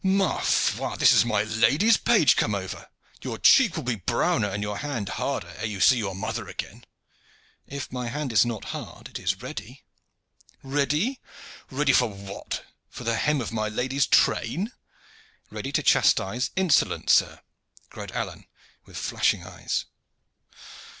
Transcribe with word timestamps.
"Ma 0.03 0.39
foi! 0.39 0.95
this 0.95 1.13
is 1.13 1.23
my 1.25 1.43
lady's 1.43 1.95
page 1.95 2.35
come 2.35 2.55
over. 2.55 2.87
Your 3.21 3.37
cheek 3.37 3.75
will 3.75 3.83
be 3.83 3.93
browner 3.97 4.49
and 4.49 4.63
your 4.63 4.79
hand 4.79 5.09
harder 5.09 5.53
ere 5.59 5.67
you 5.67 5.79
see 5.79 5.99
your 5.99 6.15
mother 6.15 6.47
again." 6.47 6.85
"If 7.67 7.91
my 7.91 8.07
hand 8.09 8.33
is 8.33 8.43
not 8.43 8.63
hard, 8.73 9.09
it 9.09 9.19
is 9.19 9.43
ready." 9.43 9.83
"Ready? 10.63 11.21
Ready 11.69 11.93
for 11.93 12.09
what? 12.09 12.65
For 12.89 13.03
the 13.03 13.13
hem 13.15 13.41
of 13.41 13.51
my 13.51 13.67
lady's 13.69 14.07
train?" 14.07 14.71
"Ready 15.51 15.71
to 15.71 15.83
chastise 15.83 16.49
insolence, 16.55 17.13
sir," 17.13 17.41
cried 17.91 18.11
Alleyne 18.13 18.47
with 18.85 18.97
flashing 18.97 19.43
eyes. 19.45 19.85